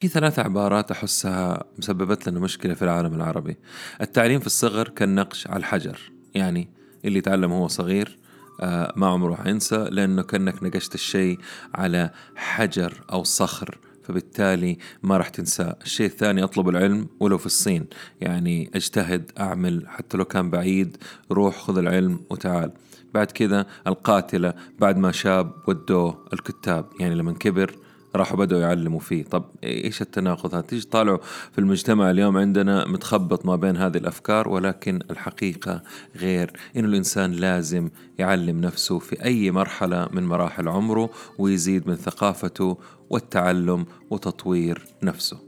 [0.00, 3.56] في ثلاث عبارات أحسها مسببت لنا مشكلة في العالم العربي.
[4.00, 6.68] التعليم في الصغر كالنقش على الحجر يعني
[7.04, 8.18] اللي يتعلم وهو صغير
[8.60, 11.38] آه، ما عمره حينسى لأنه كأنك نقشت الشيء
[11.74, 17.86] على حجر أو صخر فبالتالي ما راح تنساه الشيء الثاني أطلب العلم ولو في الصين.
[18.20, 20.96] يعني أجتهد أعمل حتى لو كان بعيد
[21.32, 22.72] روح خذ العلم وتعال.
[23.14, 26.86] بعد كذا القاتلة بعد ما شاب ودوه الكتاب.
[27.00, 27.76] يعني لما كبر
[28.16, 29.24] راحوا بدأوا يعلموا فيه.
[29.24, 31.18] طب إيش التناقض؟ هذا تيجي طالعوا
[31.52, 35.82] في المجتمع اليوم عندنا متخبط ما بين هذه الأفكار ولكن الحقيقة
[36.16, 42.78] غير؟ إنه الإنسان لازم يعلم نفسه في أي مرحلة من مراحل عمره ويزيد من ثقافته
[43.10, 45.38] والتعلم وتطوير نفسه.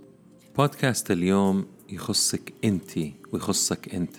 [0.56, 2.98] بودكاست اليوم يخصك أنت
[3.32, 4.16] ويخصك أنت.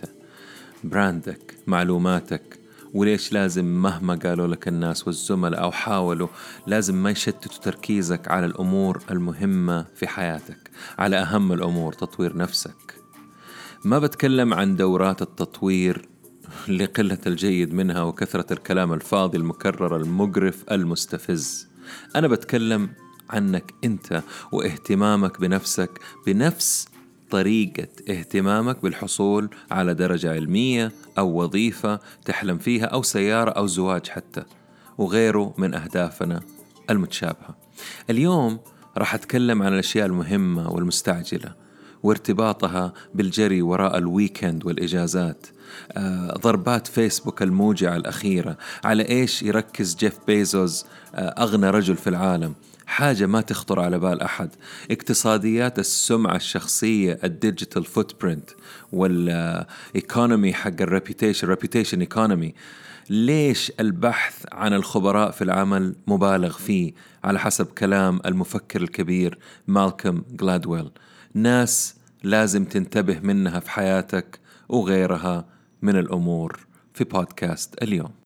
[0.84, 2.63] براندك معلوماتك
[2.94, 6.28] وليش لازم مهما قالوا لك الناس والزملاء أو حاولوا
[6.66, 12.94] لازم ما يشتتوا تركيزك على الأمور المهمة في حياتك على أهم الأمور تطوير نفسك.
[13.84, 16.08] ما بتكلم عن دورات التطوير
[16.68, 21.68] لقلة الجيد منها وكثرة الكلام الفاضي المكرر المقرف المستفز.
[22.16, 22.90] أنا بتكلم
[23.30, 26.88] عنك أنت واهتمامك بنفسك بنفس
[27.34, 34.42] طريقة اهتمامك بالحصول على درجة علمية أو وظيفة تحلم فيها أو سيارة أو زواج حتى
[34.98, 36.40] وغيره من أهدافنا
[36.90, 37.56] المتشابهة.
[38.10, 38.58] اليوم
[38.96, 41.54] راح أتكلم عن الأشياء المهمة والمستعجلة
[42.02, 45.46] وارتباطها بالجري وراء ال weekend والإجازات
[45.92, 52.54] آه، ضربات فيسبوك الموجعة الأخيرة على إيش يركز جيف بيزوس آه، أغنى رجل في العالم
[52.86, 54.50] حاجة ما تخطر على بال أحد.
[54.90, 58.50] اقتصاديات السمعة الشخصية ال digital footprint
[58.92, 62.54] وال economy حق ال reputation reputation economy
[63.10, 66.92] ليش البحث عن الخبراء في العمل مبالغ فيه؟
[67.24, 70.90] على حسب كلام المفكر الكبير مالكوم جلادويل
[71.34, 75.46] ناس لازم تنتبه منها في حياتك وغيرها
[75.82, 78.23] من الأمور في بودكاست اليوم.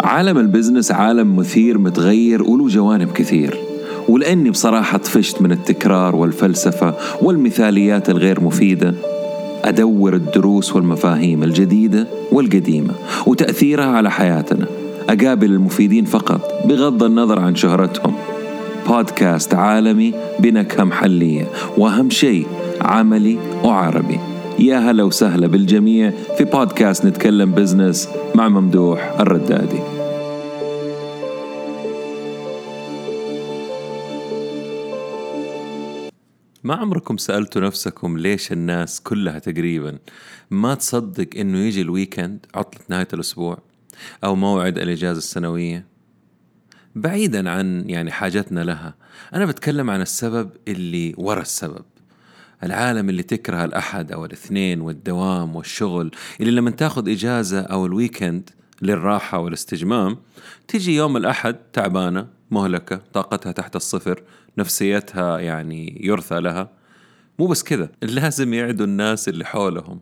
[0.00, 3.58] عالم البزنس عالم مثير متغير وله جوانب كثير.
[4.08, 8.94] ولأني بصراحة طفشت من التكرار والفلسفة والمثاليات الغير مفيدة
[9.64, 12.94] أدور الدروس والمفاهيم الجديدة والقديمة
[13.26, 14.66] وتأثيرها على حياتنا.
[15.08, 18.14] أقابل المفيدين فقط بغض النظر عن شهرتهم.
[18.88, 21.48] بودكاست عالمي بنكهة محلية
[21.78, 22.46] وأهم شيء
[22.80, 24.37] عملي وعربي.
[24.58, 29.78] يا هلا وسهلا بالجميع في بودكاست نتكلم بزنس مع ممدوح الردادي.
[36.64, 39.98] ما عمركم سألتوا نفسكم ليش الناس كلها تقريبا
[40.50, 43.58] ما تصدق إنه يجي ال weekend عطلة نهاية الأسبوع
[44.24, 45.86] أو موعد الإجازة السنوية؟
[46.94, 48.94] بعيدا عن يعني حاجتنا لها.
[49.34, 51.84] أنا بتكلم عن السبب اللي ورا السبب.
[52.62, 56.10] العالم اللي تكره الأحد أو الاثنين والدوام والشغل
[56.40, 58.50] اللي لما تاخذ إجازة أو ال weekend
[58.82, 60.16] للراحة والاستجمام
[60.68, 64.22] تيجي يوم الأحد تعبانة مهلكة طاقتها تحت الصفر
[64.58, 66.70] نفسيتها يعني يرثى لها.
[67.38, 70.00] مو بس كذا لازم يعدوا الناس اللي حولهم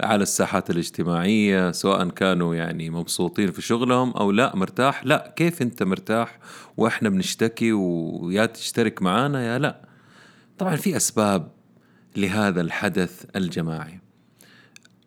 [0.00, 5.06] على الساحات الاجتماعية سواء كانوا يعني مبسوطين في شغلهم أو لا مرتاح.
[5.06, 6.38] لا كيف أنت مرتاح
[6.76, 9.88] وإحنا بنشتكي ويا تشترك معانا يا لا؟
[10.58, 11.57] طبعا في أسباب
[12.18, 14.07] لهذا الحدث الجماعي.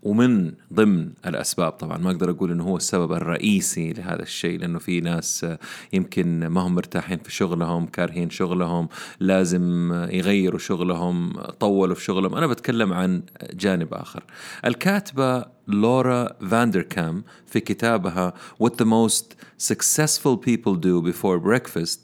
[0.03, 5.01] ومن ضمن الأسباب طبعا ما أقدر أقول إنه هو السبب الرئيسي لهذا الشيء لأنه في
[5.01, 5.45] ناس
[5.93, 8.89] يمكن ما هم مرتاحين في شغلهم كارهين شغلهم
[9.19, 12.35] لازم يغيروا شغلهم طولوا في شغلهم.
[12.35, 13.23] أنا بتكلم عن
[13.53, 14.23] جانب آخر.
[14.65, 18.33] الكاتبة لورا فاندركام في كتابها
[18.63, 21.99] What the most successful people do before breakfast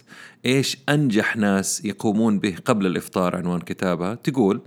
[0.45, 4.61] إيش أنجح ناس يقومون به قبل الإفطار عنوان كتابها؟ تقول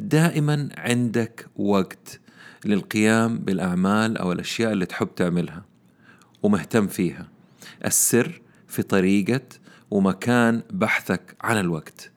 [0.00, 2.21] دائما عندك وقت
[2.64, 5.64] للقيام بالأعمال أو الأشياء اللي تحب تعملها
[6.42, 7.28] ومهتم فيها.
[7.84, 9.40] السر في طريقة
[9.90, 12.10] ومكان بحثك عن الوقت.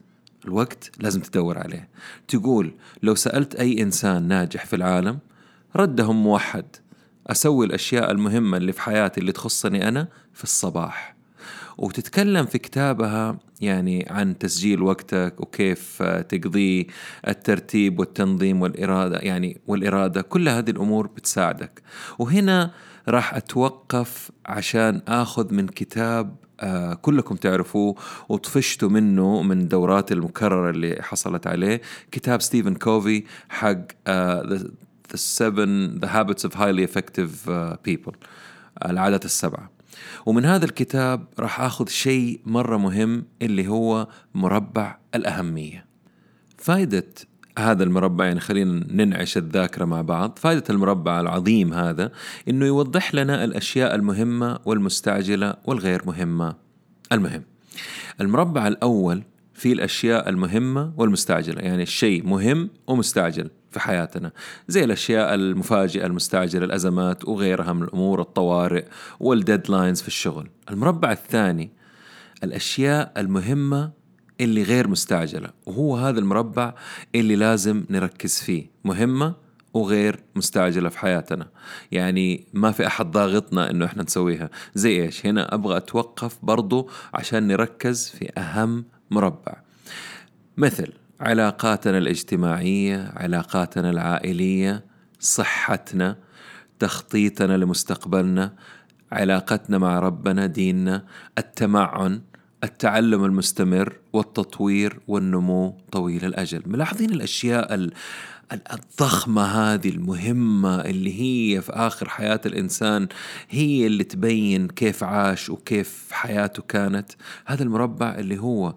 [0.45, 1.89] الوقت لازم تدور عليه.
[2.27, 5.19] تقول لو سألت أي إنسان ناجح في العالم
[5.75, 6.65] ردهم موحد.
[7.27, 11.14] أسوي الأشياء المهمة اللي في حياتي اللي تخصني أنا في الصباح.
[11.77, 16.85] وتتكلم في كتابها يعني عن تسجيل وقتك وكيف تقضيه
[17.27, 21.81] الترتيب والتنظيم والإرادة يعني والإرادة كل هذه الأمور بتساعدك.
[22.19, 22.71] وهنا
[23.07, 27.95] راح أتوقف عشان آخذ من كتاب آه كلكم تعرفوه
[28.29, 31.81] وطفشتوا منه من دورات المكررة اللي حصلت عليه
[32.11, 33.77] كتاب ستيفن كوفي حق
[34.07, 37.49] آه the, seven the habits of highly effective
[37.87, 38.13] people
[38.85, 39.74] العادات السبعة.
[40.25, 45.85] ومن هذا الكتاب راح آخذ شيء مرة مهم اللي هو مربع الأهمية.
[46.57, 47.07] فائدة
[47.59, 50.39] هذا المربع يعني خلينا ننعش الذاكرة مع بعض.
[50.41, 52.11] فائدة المربع العظيم هذا
[52.49, 56.55] إنه يوضح لنا الأشياء المهمة والمستعجلة والغير مهمة.
[57.11, 57.43] المهم
[58.21, 63.49] المربع الأول فيه الأشياء المهمة والمستعجلة يعني الشيء مهم ومستعجل.
[63.75, 64.31] في حياتنا
[64.67, 68.85] زي الأشياء المفاجئة المستعجلة الأزمات وغيرها من الأمور الطوارئ
[69.19, 70.49] والديدلاينز في الشغل.
[70.69, 71.71] المربع الثاني
[72.43, 73.91] الأشياء المهمة
[74.41, 76.73] اللي غير مستعجلة وهو هذا المربع
[77.15, 79.35] اللي لازم نركز فيه مهمة
[79.73, 81.47] وغير مستعجلة في حياتنا.
[81.91, 84.49] يعني ما في أحد ضاغطنا إنه إحنا نسويها.
[84.75, 89.61] زي إيش؟ هنا أبغى أتوقف برضو عشان نركز في أهم مربع.
[90.57, 94.85] مثل علاقاتنا الاجتماعية علاقاتنا العائلية
[95.19, 96.17] صحتنا
[96.79, 98.53] تخطيطنا لمستقبلنا
[99.11, 101.05] علاقتنا مع ربنا ديننا
[101.37, 102.21] التمعن
[102.63, 106.63] التعلم المستمر والتطوير والنمو طويل الأجل.
[106.65, 107.89] ملاحظين الأشياء
[108.53, 113.07] الضخمة هذه المهمة اللي هي في آخر حياة الإنسان
[113.49, 117.11] هي اللي تبين كيف عاش وكيف حياته كانت.
[117.45, 118.75] هذا المربع اللي هو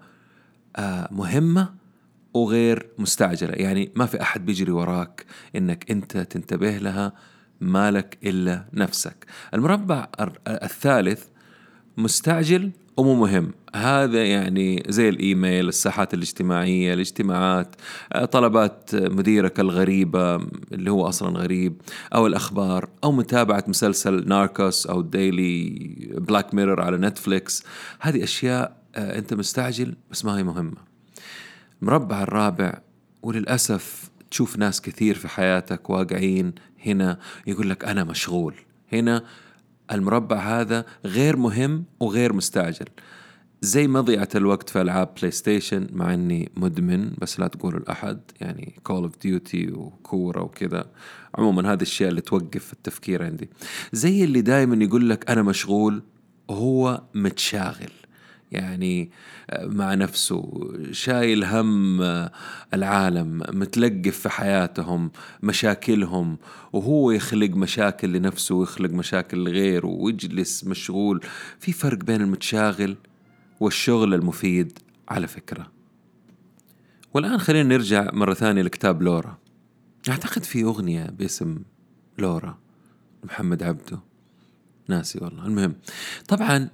[0.76, 1.68] آه، مهمة
[2.42, 3.52] وغير مستعجلة.
[3.52, 5.24] يعني ما في أحد بيجري وراك
[5.56, 7.12] إنك أنت تنتبه لها
[7.60, 9.26] مالك إلا نفسك.
[9.54, 10.08] المربع
[10.48, 11.24] الثالث
[11.96, 13.52] مستعجل ومو مهم.
[13.74, 17.76] هذا يعني زي الإيميل الساحات الاجتماعية الاجتماعات
[18.12, 20.36] آه، طلبات مديرك الغريبة
[20.72, 21.82] اللي هو أصلا غريب
[22.14, 25.68] أو الأخبار أو متابعة مسلسل Narcos أو ديلي
[26.18, 27.64] Black Mirror على نتفليكس
[28.00, 30.88] هذه أشياء آه، أنت مستعجل بس ما هي مهمة.
[31.82, 32.80] المربع الرابع
[33.22, 36.52] وللأسف تشوف ناس كثير في حياتك واقعين
[36.86, 38.54] هنا يقول لك أنا مشغول.
[38.92, 39.24] هنا
[39.92, 42.86] المربع هذا غير مهم وغير مستعجل.
[43.60, 48.74] زي مضيعة الوقت في ألعاب بلاي ستيشن مع إني مدمن بس لا تقولوا لأحد يعني
[48.82, 50.90] Call of Duty وكورة وكذا.
[51.34, 53.50] عموما هذه الأشياء اللي توقف التفكير عندي.
[53.92, 56.02] زي اللي دائما يقول لك أنا مشغول
[56.48, 57.92] وهو متشاغل.
[58.52, 59.10] يعني
[59.50, 62.32] آه، مع نفسه شايل هم آه،
[62.74, 65.10] العالم متلقف في حياتهم
[65.42, 66.38] مشاكلهم
[66.72, 71.20] وهو يخلق مشاكل لنفسه ويخلق مشاكل لغيره ويجلس مشغول.
[71.58, 72.96] في فرق بين المتشاغل
[73.60, 74.78] والشغل المفيد
[75.08, 75.66] على فكرة.
[77.14, 79.38] والآن خلينا نرجع مرة ثانية لكتاب لورا.
[80.08, 81.58] أعتقد في أغنية باسم
[82.18, 82.58] لورا
[83.24, 84.00] محمد عبده.
[84.88, 85.46] ناسي والله.
[85.46, 85.74] المهم
[86.28, 86.68] طبعا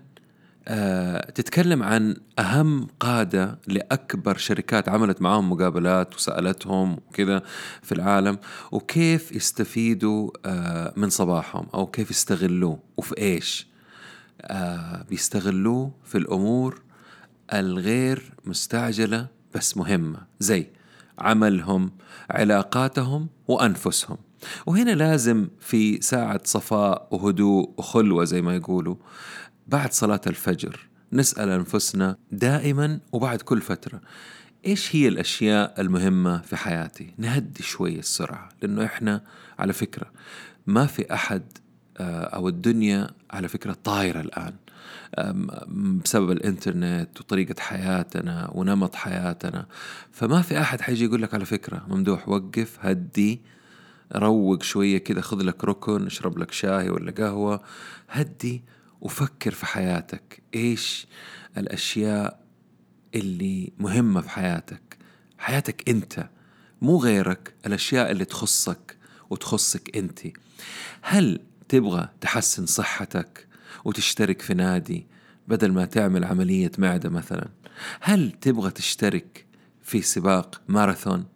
[1.35, 7.43] تتكلم عن أهم قادة لأكبر شركات عملت معاهم مقابلات وسألتهم وكذا
[7.83, 8.39] في العالم
[8.73, 13.67] وكيف يستفيدوا آه، من صباحهم أو كيف يستغلوه وفي إيش؟
[14.41, 16.83] آه، بيستغلوه في الأمور
[17.53, 20.67] الغير مستعجلة بس مهمة زي
[21.19, 21.91] عملهم
[22.31, 24.17] علاقاتهم وأنفسهم.
[24.67, 28.97] وهنا لازم في ساعة صفاء وهدوء وخلوة زي ما يقولوا.
[29.67, 34.01] بعد صلاة الفجر نسأل أنفسنا دائما وبعد كل فترة
[34.67, 39.23] إيش هي الأشياء المهمة في حياتي؟ نهدي شوي السرعة لأنه إحنا
[39.59, 40.07] على فكرة
[40.67, 41.43] ما في أحد
[41.99, 44.55] آه، أو الدنيا على فكرة طايرة الآن
[46.05, 49.67] بسبب الإنترنت وطريقة حياتنا ونمط حياتنا.
[50.13, 53.41] فما في أحد حيجي يقول لك على فكرة ممدوح وقف هدي
[54.17, 57.61] روق شوية كده خذ لك ركن اشرب لك شاي ولا قهوة
[58.09, 58.63] هدي.
[59.01, 60.43] وفكر في حياتك.
[60.55, 61.07] إيش
[61.57, 62.41] الأشياء
[63.15, 64.99] اللي مهمة في حياتك؟
[65.39, 66.29] حياتك أنت
[66.83, 67.55] مو غيرك.
[67.67, 68.97] الأشياء اللي تخصك
[69.31, 70.21] وتخصك أنت.
[71.03, 73.49] هل تبغى تحسن صحتك
[73.85, 75.07] وتشترك في نادي
[75.49, 77.49] بدل ما تعمل عملية معدة مثلا؟
[78.01, 79.47] هل تبغى تشترك
[79.83, 81.34] في سباق ماراثون؟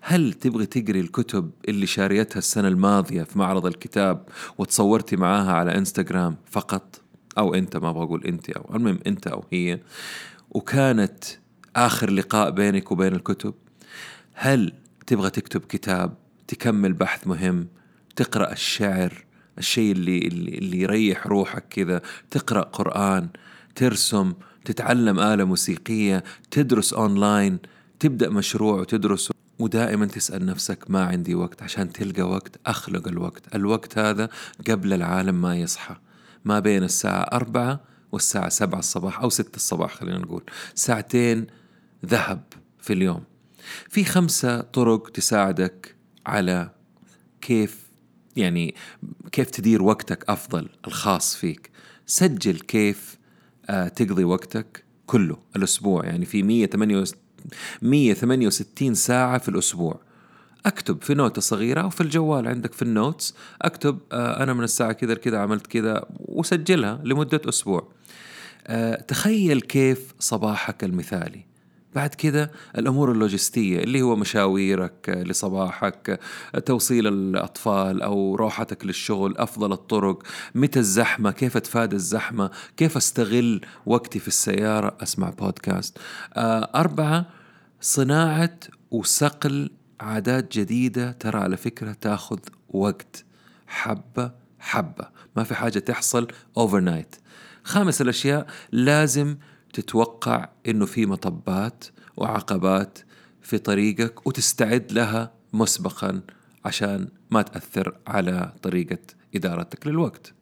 [0.00, 4.26] هل تبغي تقري الكتب اللي شاريتها السنة الماضية في معرض الكتاب
[4.58, 7.00] وتصورتي معاها على إنستغرام فقط؟
[7.38, 9.80] أو أنت ما أبغى أقول أنت أو المهم أنت أو هي.
[10.50, 11.24] وكانت
[11.76, 13.54] آخر لقاء بينك وبين الكتب.
[14.34, 14.72] هل
[15.06, 16.14] تبغى تكتب كتاب
[16.48, 17.66] تكمل بحث مهم
[18.16, 19.24] تقرأ الشعر
[19.58, 23.28] الشيء اللي اللي, يريح روحك كذا تقرأ قرآن
[23.74, 24.32] ترسم
[24.64, 27.58] تتعلم آلة موسيقية تدرس أونلاين
[28.00, 33.54] تبدأ مشروع وتدرسه ودائما تسأل نفسك ما عندي وقت عشان تلقى وقت أخلق الوقت.
[33.54, 34.28] الوقت هذا
[34.68, 35.96] قبل العالم ما يصحى.
[36.44, 37.80] ما بين الساعة أربعة
[38.12, 40.42] والساعة سبعة الصباح أو ستة الصباح خلينا نقول.
[40.74, 41.46] ساعتين
[42.06, 42.42] ذهب
[42.78, 43.24] في اليوم.
[43.88, 46.70] في خمسة طرق تساعدك على
[47.40, 47.90] كيف
[48.36, 48.74] يعني
[49.32, 51.70] كيف تدير وقتك أفضل الخاص فيك.
[52.06, 53.18] سجل كيف
[53.70, 56.04] آه تقضي وقتك كله الأسبوع.
[56.04, 57.29] يعني في 168
[58.94, 60.00] ساعة في الأسبوع.
[60.66, 64.92] أكتب في نوتة صغيرة أو في الجوال عندك في النوتس أكتب آه أنا من الساعة
[64.92, 67.88] كذا كذا عملت كذا وسجلها لمدة أسبوع.
[68.66, 71.49] آه تخيل كيف صباحك المثالي.
[71.94, 76.20] بعد كده الأمور اللوجستية اللي هو مشاويرك لصباحك
[76.66, 80.22] توصيل الأطفال أو روحتك للشغل أفضل الطرق
[80.54, 85.98] متى الزحمة كيف اتفادى الزحمة كيف أستغل وقتي في السيارة أسمع بودكاست.
[86.34, 87.26] آه، أربعة
[87.80, 88.58] صناعة
[88.90, 89.70] وصقل
[90.00, 93.24] عادات جديدة ترى على فكرة تاخذ وقت
[93.66, 95.08] حبة حبة.
[95.36, 97.16] ما في حاجة تحصل overnight
[97.64, 99.36] خامس الأشياء لازم
[99.72, 101.84] تتوقع إنه في مطبات
[102.16, 102.98] وعقبات
[103.42, 106.20] في طريقك وتستعد لها مسبقا
[106.64, 108.98] عشان ما تأثر على طريقة
[109.34, 110.34] إدارتك للوقت.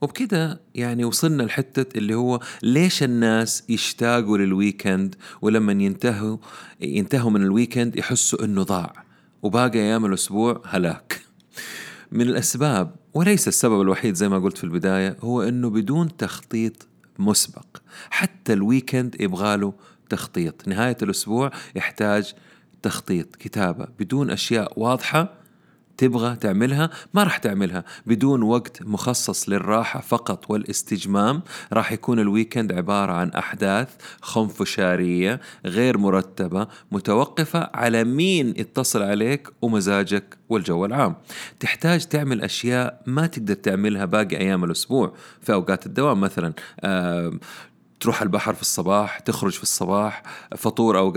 [0.00, 6.36] وبكده يعني وصلنا لحتة اللي هو ليش الناس يشتاقوا لل weekend ولما ينتهوا
[6.80, 9.04] ينتهوا من ال weekend يحسوا إنه ضاع
[9.42, 11.20] وباقي أيام الأسبوع هلاك.
[12.12, 17.66] من الأسباب وليس السبب الوحيد زي ما قلت في البداية هو إنه بدون تخطيط مسبق.
[18.10, 19.72] حتى ال weekend يبغاله
[20.08, 20.68] تخطيط.
[20.68, 22.34] نهاية الأسبوع يحتاج
[22.82, 25.37] تخطيط كتابة بدون أشياء واضحة
[25.98, 27.84] تبغى تعملها ما راح تعملها.
[28.06, 33.88] بدون وقت مخصص للراحة فقط والاستجمام راح يكون الويكند عبارة عن أحداث
[34.20, 41.14] خنفشارية غير مرتبة متوقفة على مين يتصل عليك ومزاجك والجو العام.
[41.60, 46.20] تحتاج تعمل أشياء ما تقدر تعملها باقي أيام الأسبوع في أوقات الدوام.
[46.20, 46.52] مثلا
[48.00, 50.22] تروح البحر في الصباح تخرج في الصباح
[50.56, 51.10] فطور أو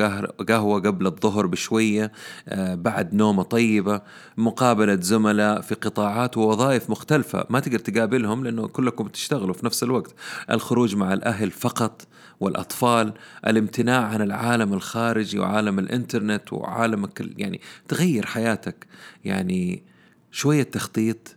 [0.49, 2.11] قهوة قبل الظهر بشوية
[2.47, 4.01] آه، بعد نومة طيبة
[4.37, 10.15] مقابلة زملاء في قطاعات ووظائف مختلفة ما تقدر تقابلهم لأنه كلكم تشتغلوا في نفس الوقت.
[10.51, 12.07] الخروج مع الأهل فقط
[12.39, 13.13] والأطفال
[13.47, 18.87] الامتناع عن العالم الخارجي وعالم الإنترنت وعالم يعني تغير حياتك.
[19.25, 19.83] يعني
[20.31, 21.35] شوية تخطيط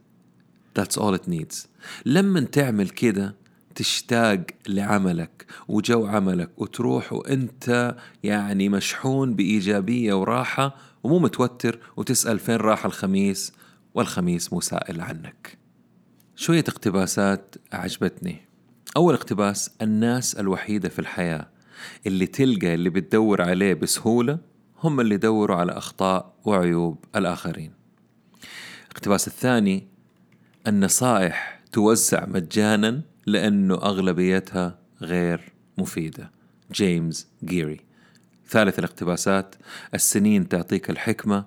[0.78, 1.66] that's all it needs.
[2.06, 3.43] لما تعمل كده
[3.74, 12.84] تشتاق لعملك وجو عملك وتروح وانت يعني مشحون بإيجابية وراحة ومو متوتر وتسأل فين راح
[12.84, 13.52] الخميس
[13.94, 15.58] والخميس مو سائل عنك.
[16.36, 18.36] شوية اقتباسات عجبتني.
[18.96, 21.48] أول اقتباس الناس الوحيدة في الحياة
[22.06, 24.38] اللي تلقى اللي بتدور عليه بسهولة
[24.82, 27.72] هم اللي يدوروا على أخطاء وعيوب الآخرين.
[28.90, 29.86] الاقتباس الثاني
[30.66, 35.40] النصائح توزع مجانا لأنه أغلبيتها غير
[35.78, 36.30] مفيدة.
[36.72, 37.80] جيمس جيري.
[38.48, 39.54] ثالث الاقتباسات
[39.94, 41.44] السنين تعطيك الحكمة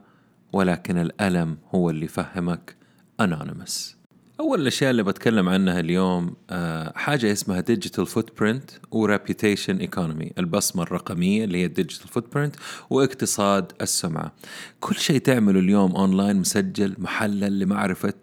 [0.53, 2.75] ولكن الألم هو اللي يفهمك
[3.19, 3.96] anonymous
[4.39, 10.83] أول الأشياء اللي بتكلم عنها اليوم آه، حاجة اسمها digital footprint و reputation economy البصمة
[10.83, 12.55] الرقمية اللي هي ال digital footprint
[12.89, 14.31] واقتصاد السمعة.
[14.79, 18.13] كل شيء تعمله اليوم أونلاين مسجل محلل لمعرفة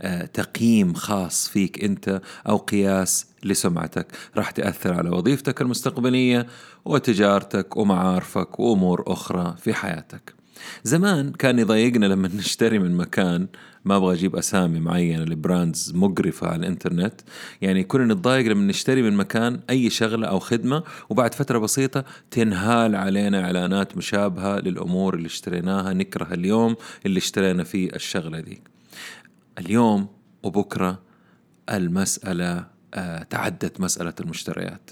[0.00, 4.06] آه، تقييم خاص فيك أنت أو قياس لسمعتك.
[4.36, 6.46] راح تأثر على وظيفتك المستقبلية
[6.84, 10.41] وتجارتك ومعارفك وأمور أخرى في حياتك.
[10.84, 13.46] زمان كان يضايقنا لما نشتري من مكان
[13.84, 17.20] ما أبغى أجيب أسامي معينة لبراندز مقرفة على الإنترنت.
[17.60, 22.96] يعني كنا نتضايق لما نشتري من مكان أي شغلة أو خدمة وبعد فترة بسيطة تنهال
[22.96, 25.92] علينا إعلانات مشابهة للأمور اللي اشتريناها.
[25.92, 28.62] نكره اليوم اللي اشترينا فيه الشغلة دي.
[29.58, 30.06] اليوم
[30.42, 31.02] وبكرة
[31.70, 34.90] المسألة آه تعدت مسألة المشتريات.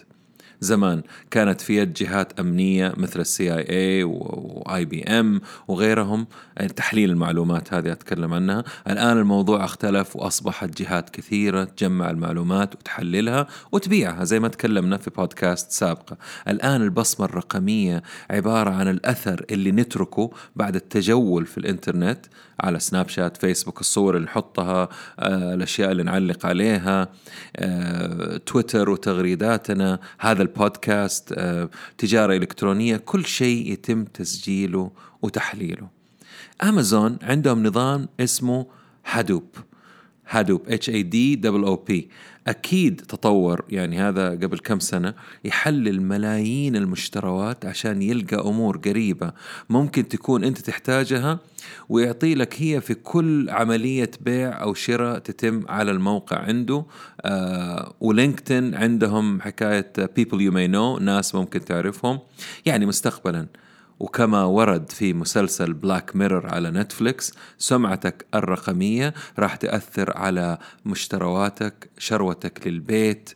[0.60, 6.26] زمان كانت في يد جهات أمنية مثل ال CIA و IBM وغيرهم.
[6.76, 8.64] تحليل المعلومات هذه أتكلم عنها.
[8.88, 15.70] الآن الموضوع اختلف وأصبحت جهات كثيرة تجمع المعلومات وتحللها وتبيعها زي ما تكلمنا في بودكاست
[15.70, 16.16] سابقه
[16.48, 22.26] الآن البصمة الرقمية عبارة عن الأثر اللي نتركه بعد التجول في الإنترنت.
[22.60, 24.88] على سناب شات فيسبوك الصور اللي نحطها
[25.18, 27.08] آه، الأشياء اللي نعلق عليها
[27.56, 34.90] آه، تويتر وتغريداتنا هذا البودكاست آه، تجارة إلكترونية كل شيء يتم تسجيله
[35.22, 35.88] وتحليله.
[36.62, 38.66] أمازون عندهم نظام اسمه
[39.10, 39.44] Hadoop
[40.28, 41.76] Hadoop H A D double O
[42.50, 45.14] أكيد تطور يعني هذا قبل كم سنة
[45.44, 49.32] يحلل ملايين المشتروات عشان يلقى أمور قريبة
[49.70, 51.38] ممكن تكون أنت تحتاجها
[51.88, 56.84] ويعطي لك هي في كل عملية بيع أو شراء تتم على الموقع عنده.
[57.20, 62.18] آه ولينكدين عندهم حكاية people you may know ناس ممكن تعرفهم
[62.66, 63.46] يعني مستقبلا.
[64.00, 72.66] وكما ورد في مسلسل بلاك ميرور على نتفليكس سمعتك الرقمية راح تأثر على مشترواتك شروتك
[72.66, 73.30] للبيت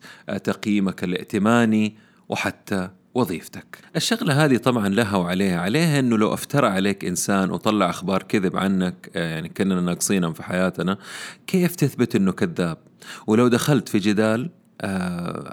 [0.45, 1.97] تقييمك الائتماني
[2.29, 3.79] وحتى وظيفتك.
[3.97, 9.11] الشغلة هذه طبعا لها وعليها عليها إنه لو افترى عليك إنسان وطلع أخبار كذب عنك
[9.15, 10.99] يعني كنا ناقصينهم في حياتنا
[11.47, 12.79] كيف تثبت إنه كذاب؟
[13.27, 14.64] ولو دخلت في جدال آه،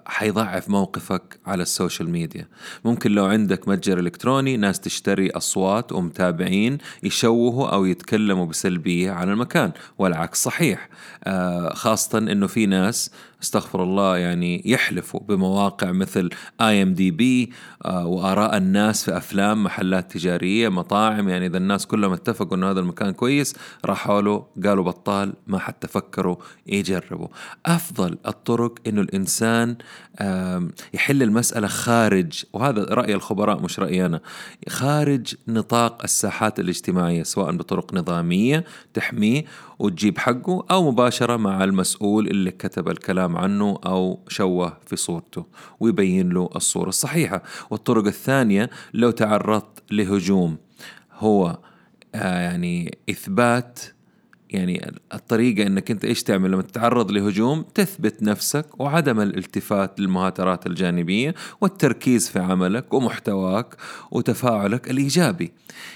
[0.05, 2.47] حيضعف موقفك على السوشيال ميديا.
[2.85, 9.71] ممكن لو عندك متجر إلكتروني ناس تشتري أصوات ومتابعين يشوهوا أو يتكلموا بسلبية على المكان
[9.97, 10.89] والعكس صحيح.
[11.23, 13.11] آه، خاصة أنه في ناس
[13.43, 16.29] استغفر الله يعني يحلفوا بمواقع مثل
[16.61, 17.51] IMDb
[17.85, 21.29] وآراء الناس في أفلام محلات تجارية مطاعم.
[21.29, 23.55] يعني إذا الناس كلهم اتفقوا إنه هذا المكان كويس
[23.85, 26.35] راحوا له قالوا بطال ما حتى فكروا
[26.67, 27.27] يجربوا.
[27.65, 29.75] أفضل الطرق إنه الإنسان
[30.93, 34.19] يحل المسألة خارج وهذا رأي الخبراء مش رايي أنا
[34.69, 39.45] خارج نطاق الساحات الاجتماعية سواء بطرق نظامية تحميه
[39.79, 45.45] وتجيب حقه أو مباشرة مع المسؤول اللي كتب الكلام عنه أو شوه في صورته
[45.79, 47.43] ويبين له الصورة الصحيحة.
[47.69, 50.57] والطرق الثانية لو تعرضت لهجوم
[51.13, 51.59] هو
[52.15, 53.79] آه يعني إثبات
[54.51, 61.35] يعني الطريقة إنك أنت إيش تعمل؟ لما تتعرض لهجوم تثبت نفسك وعدم الالتفات للمهاترات الجانبية
[61.61, 63.75] والتركيز في عملك ومحتواك
[64.11, 65.51] وتفاعلك الإيجابي.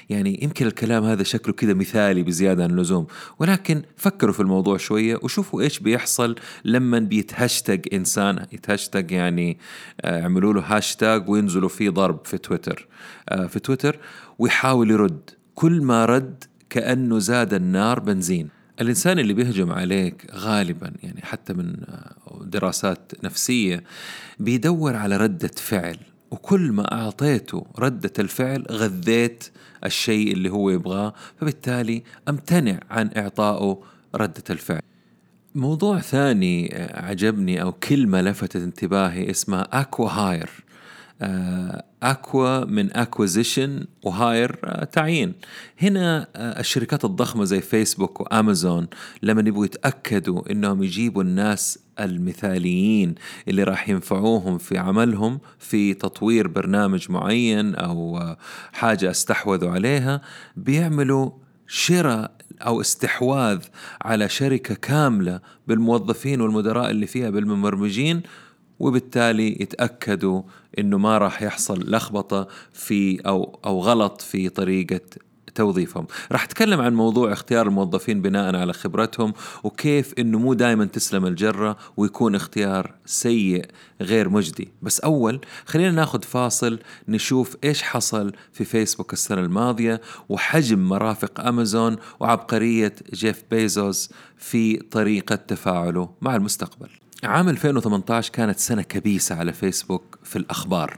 [0.09, 3.07] يعني يمكن الكلام هذا شكله كذا مثالي بزيادة عن اللزوم
[3.39, 6.35] ولكن فكروا في الموضوع شوية وشوفوا إيش بيحصل
[6.65, 9.57] لما بيتهاشتاج إنسان يتهاشتاج يعني
[10.03, 12.87] يعملوا له هاشتاج وينزلوا فيه ضرب في تويتر.
[13.29, 13.99] آه، في تويتر
[14.39, 15.29] ويحاول يرد.
[15.55, 18.49] كل ما رد كأنه زاد النار بنزين.
[18.81, 21.75] الإنسان اللي بيهجم عليك غالبا يعني حتى من
[22.41, 23.83] دراسات نفسية
[24.39, 25.97] بيدور على ردة فعل.
[26.31, 29.49] وكل ما أعطيته ردة الفعل غذيت
[29.85, 31.13] الشيء اللي هو يبغاه.
[31.41, 33.81] فبالتالي أمتنع عن إعطائه
[34.15, 34.81] ردة الفعل.
[35.55, 40.49] موضوع ثاني عجبني أو كلمة لفتت انتباهي اسمها أكوا هاير.
[42.03, 44.55] أكوا من اكوزيشن وهاير
[44.85, 45.33] تعيين.
[45.81, 48.87] هنا آه، الشركات الضخمة زي فيسبوك وامازون
[49.23, 53.15] لما يبغوا يتأكدوا إنهم يجيبوا الناس المثاليين
[53.47, 58.37] اللي راح ينفعوهم في عملهم في تطوير برنامج معين أو آه،
[58.73, 60.21] حاجة استحوذوا عليها
[60.55, 61.31] بيعملوا
[61.67, 63.59] شراء أو استحواذ
[64.01, 68.21] على شركة كاملة بالموظفين والمدراء اللي فيها بالمبرمجين
[68.79, 70.41] وبالتالي يتأكدوا
[70.79, 75.01] إنه ما راح يحصل لخبطة في أو أو غلط في طريقة
[75.55, 76.07] توظيفهم.
[76.31, 79.33] راح أتكلم عن موضوع اختيار الموظفين بناء على خبرتهم
[79.63, 83.65] وكيف إنه مو دائما تسلم الجرة ويكون اختيار سيء
[84.01, 84.71] غير مجدي.
[84.81, 91.95] بس أول خلينا ناخذ فاصل نشوف إيش حصل في فيسبوك السنة الماضية وحجم مرافق أمازون
[92.19, 97.04] وعبقرية جيف بيزوس في طريقة تفاعله مع المستقبل.
[97.25, 100.97] عام 2018 كانت سنة كبيسة على فيسبوك في الأخبار.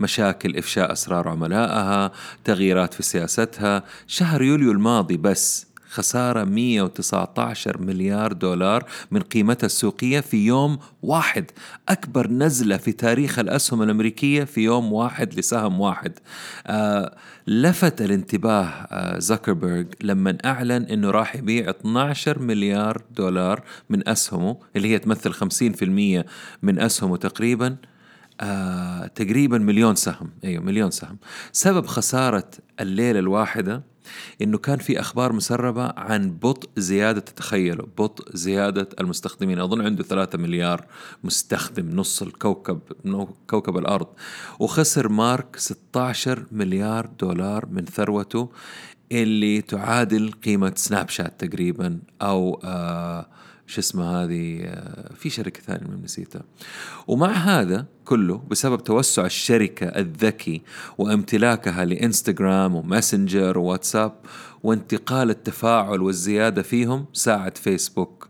[0.00, 2.12] مشاكل إفشاء أسرار عملائها
[2.44, 3.82] تغييرات في سياستها.
[4.06, 11.50] شهر يوليو الماضي بس خسارة 119 مليار دولار من قيمتها السوقية في يوم واحد.
[11.88, 16.12] أكبر نزلة في تاريخ الأسهم الأمريكية في يوم واحد لسهم واحد.
[16.66, 24.56] آه لفت الانتباه آه زكربرج لما أعلن أنه راح يبيع 12 مليار دولار من أسهمه
[24.76, 26.24] اللي هي تمثل 50%
[26.62, 27.76] من أسهمه تقريباً
[28.40, 30.30] آه تقريبا مليون سهم.
[30.44, 31.18] أيوه مليون سهم.
[31.52, 33.82] سبب خسارة الليلة الواحدة
[34.42, 39.58] إنه كان في أخبار مسربة عن بطء زيادة تتخيلوا بطء زيادة المستخدمين.
[39.60, 40.84] أظن عنده ثلاثة مليار
[41.24, 42.80] مستخدم نص الكوكب
[43.46, 44.06] كوكب الأرض.
[44.58, 48.50] وخسر مارك 16 مليار دولار من ثروته.
[49.12, 53.26] اللي تعادل قيمة سناب شات تقريبا أو آه
[53.68, 56.42] شو اسمها هذه آه، في شركة ثانية ما نسيتها.
[57.06, 60.62] ومع هذا كله بسبب توسع الشركة الذكي
[60.98, 64.12] وامتلاكها لإنستغرام وماسنجر وواتساب
[64.62, 68.28] وانتقال التفاعل والزيادة فيهم ساعد فيسبوك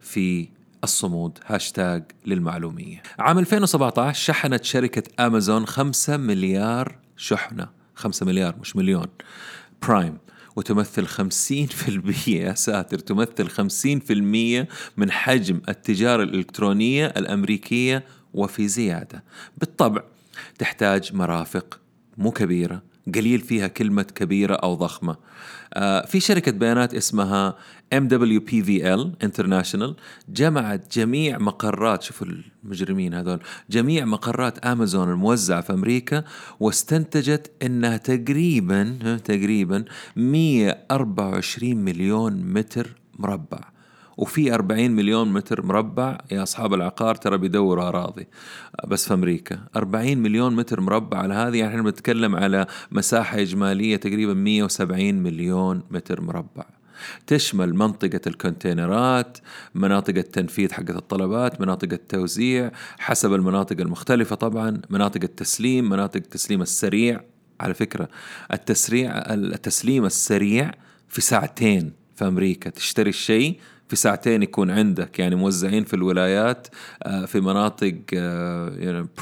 [0.00, 0.48] في
[0.84, 1.38] الصمود.
[1.46, 3.02] هاشتاج للمعلومية.
[3.18, 7.68] عام 2017 شحنت شركة أمازون 5 مليار شحنة.
[7.94, 9.06] 5 مليار مش مليون.
[9.82, 10.18] برايم
[10.56, 19.24] وتمثل 50% يا ساتر تمثل 50% من حجم التجارة الإلكترونية الأمريكية وفي زيادة.
[19.58, 20.02] بالطبع
[20.58, 21.80] تحتاج مرافق
[22.18, 22.82] مو كبيرة
[23.14, 25.16] قليل فيها كلمة كبيرة أو ضخمة.
[25.74, 27.56] آه في شركة بيانات اسمها
[27.94, 29.92] MWPVL International.
[30.28, 32.26] جمعت جميع مقرات شوفوا
[32.64, 33.40] المجرمين هذول
[33.70, 36.24] جميع مقرات أمازون الموزعة في أمريكا
[36.60, 39.84] واستنتجت إنها تقريبا تقريبا
[40.16, 43.77] 124 مليون متر مربع.
[44.18, 46.18] وفي 40 مليون متر مربع.
[46.30, 48.26] يا أصحاب العقار ترى بيدوروا أراضي
[48.88, 51.18] بس في أمريكا 40 مليون متر مربع.
[51.18, 56.64] على هذه يعني إحنا بنتكلم على مساحة إجمالية تقريبا 170 مليون متر مربع.
[57.26, 59.38] تشمل منطقة الكونتينرات
[59.74, 67.20] مناطق التنفيذ حقت الطلبات مناطق التوزيع حسب المناطق المختلفة طبعا مناطق التسليم مناطق التسليم السريع.
[67.60, 68.08] على فكرة
[68.52, 70.70] التسريع التسليم السريع
[71.08, 72.70] في ساعتين في أمريكا.
[72.70, 76.68] تشتري الشيء في ساعتين يكون عندك يعني موزعين في الولايات
[77.02, 77.94] آه، في مناطق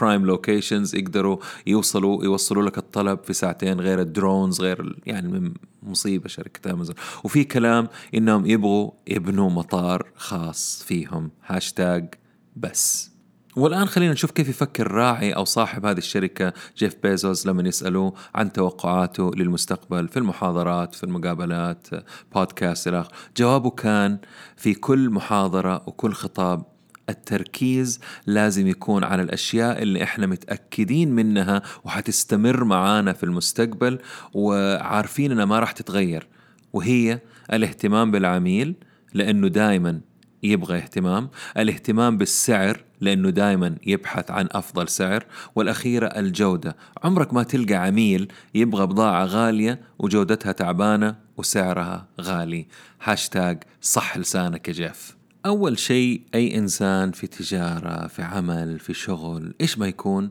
[0.01, 5.53] برايم آه، locations يقدروا يوصلوا يوصلوا لك الطلب في ساعتين غير ال drones غير يعني
[5.83, 12.15] مصيبة شركة أمازون وفي كلام إنهم يبغوا يبنوا مطار خاص فيهم هاشتاج
[12.57, 13.16] بس.
[13.57, 16.53] والآن خلينا نشوف كيف يفكر راعي أو صاحب هذه الشركة.
[16.79, 21.87] جيف بيزوس لما يسألوه عن توقعاته للمستقبل في المحاضرات في المقابلات
[22.35, 23.05] بودكاست إلا
[23.37, 24.19] جوابه كان
[24.57, 26.65] في كل محاضرة وكل خطاب
[27.09, 33.99] التركيز لازم يكون على الأشياء اللي إحنا متأكدين منها وحتستمر معانا في المستقبل
[34.35, 36.27] وعارفين إنها ما راح تتغير.
[36.73, 37.21] وهي
[37.53, 38.75] الاهتمام بالعميل
[39.15, 40.01] لأنه دائما
[40.47, 41.29] يبغى اهتمام.
[41.57, 45.25] الاهتمام بالسعر لأنه دائما يبحث عن أفضل سعر.
[45.55, 46.77] والأخيرة الجودة.
[47.05, 52.67] عمرك ما تلقى عميل يبغى بضاعة غالية وجودتها تعبانة وسعرها غالي.
[53.03, 55.17] هاشتاج صح لسانك يا جيف.
[55.47, 60.31] أول شيء أي إنسان في تجارة في عمل في شغل إيش ما يكون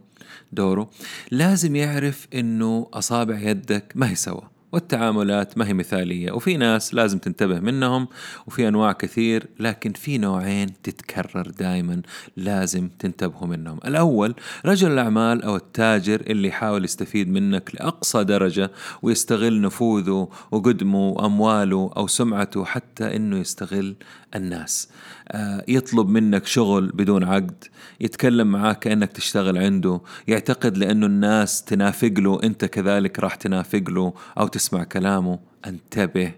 [0.52, 0.90] دوره
[1.32, 4.55] لازم يعرف إنه أصابع يدك ما هي سوا.
[4.76, 8.08] والتعاملات ما هي مثالية وفي ناس لازم تنتبه منهم
[8.48, 12.02] وفي أنواع كثير لكن في نوعين تتكرر دائما
[12.38, 13.80] لازم تنتبهوا منهم.
[13.86, 14.36] الأول
[14.66, 22.08] رجل الأعمال أو التاجر اللي يحاول يستفيد منك لأقصى درجة ويستغل نفوذه وقدمه وأمواله أو
[22.08, 23.96] سمعته حتى أنه يستغل
[24.36, 24.90] الناس.
[25.68, 27.64] يطلب منك شغل بدون عقد
[28.02, 34.14] يتكلم معاك كأنك تشتغل عنده يعتقد لأنه الناس تنافق له أنت كذلك راح تنافق له
[34.40, 35.40] أو تسمع كلامه.
[35.68, 36.32] انتبه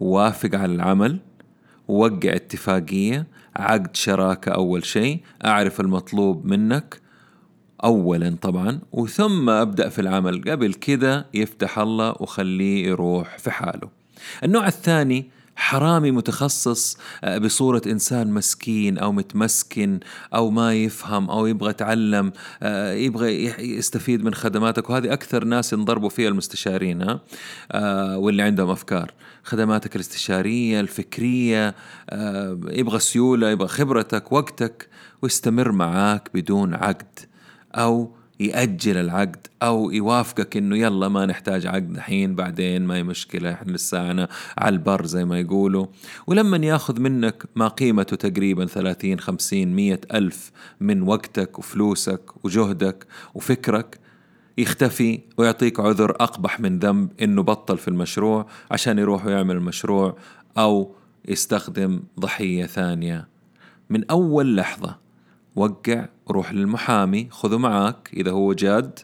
[0.00, 1.18] وافق على العمل
[1.88, 7.00] وقع اتفاقية عقد شراكة أول شيء أعرف المطلوب منك
[7.84, 10.50] أولا طبعا وثم أبدأ في العمل.
[10.50, 13.88] قبل كده يفتح الله وخليه يروح في حاله.
[14.44, 20.00] النوع الثاني حرامي متخصص آه، بصورة إنسان مسكين أو متمسكن
[20.34, 23.44] أو ما يفهم أو يبغى يتعلم آه، يبغى
[23.76, 24.90] يستفيد من خدماتك.
[24.90, 27.20] وهذه أكثر ناس ينضربوا فيها المستشارين ها
[27.72, 29.12] آه، واللي عندهم أفكار.
[29.44, 31.74] خدماتك الاستشارية الفكرية
[32.68, 34.88] يبغى سيولة يبغى خبرتك وقتك
[35.22, 37.18] ويستمر معاك بدون عقد
[37.74, 43.52] أو يأجل العقد أو يوافقك إنه يلا ما نحتاج عقد الحين بعدين ما هي مشكلة
[43.52, 45.86] إحنا لسانا على البر زي ما يقولوا.
[46.26, 53.98] ولما يأخذ منك ما قيمته تقريبا ثلاثين خمسين مية ألف من وقتك وفلوسك وجهدك وفكرك
[54.58, 60.16] يختفي ويعطيك عذر أقبح من ذنب إنه بطل في المشروع عشان يروح ويعمل المشروع
[60.58, 60.94] أو
[61.28, 63.28] يستخدم ضحية ثانية.
[63.90, 65.05] من أول لحظة
[65.56, 68.10] وقع روح للمحامي خذه معاك.
[68.14, 68.98] إذا هو جاد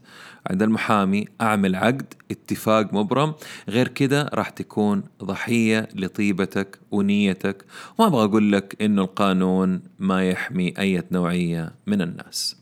[0.50, 3.34] عند المحامي أعمل عقد اتفاق مبرم.
[3.68, 7.64] غير كده راح تكون ضحية لطيبتك ونيتك.
[7.98, 12.56] وما أبغى أقول لك إنه القانون ما يحمي أي نوعية من الناس.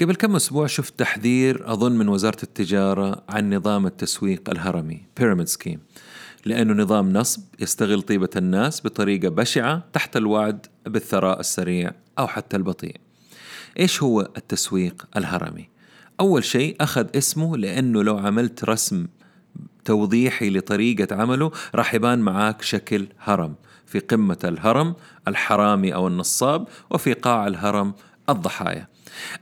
[0.00, 5.78] قبل كم أسبوع شفت تحذير أظن من وزارة التجارة عن نظام التسويق الهرمي Pyramid Scheme.
[6.44, 12.96] لأنه نظام نصب يستغل طيبة الناس بطريقة بشعة تحت الوعد بالثراء السريع أو حتى البطيء.
[13.78, 15.68] إيش هو التسويق الهرمي؟
[16.20, 19.06] أول شيء أخذ اسمه لأنه لو عملت رسم
[19.84, 23.54] توضيحي لطريقة عمله راح يبان معاك شكل هرم
[23.86, 24.94] في قمة الهرم
[25.28, 27.94] الحرامي أو النصاب وفي قاع الهرم
[28.28, 28.88] الضحايا.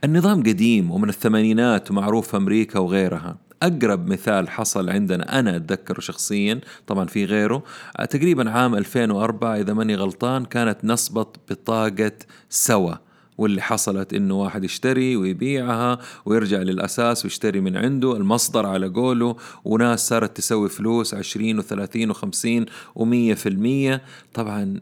[0.03, 3.37] النظام قديم ومن الثمانينات ومعروف في أمريكا وغيرها.
[3.63, 7.63] أقرب مثال حصل عندنا أنا أتذكره شخصيا طبعا في غيره
[8.09, 12.11] تقريبا عام 2004 إذا ماني غلطان كانت نصبت بطاقة
[12.49, 12.95] سوا.
[13.39, 20.07] واللي حصلت إنه واحد يشتري ويبيعها ويرجع للأساس ويشتري من عنده المصدر على قوله وناس
[20.07, 24.01] صارت تسوي فلوس عشرين وثلاثين وخمسين ومية في المية.
[24.33, 24.79] طبعا